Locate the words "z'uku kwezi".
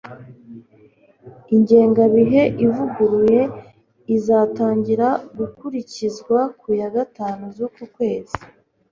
7.55-8.37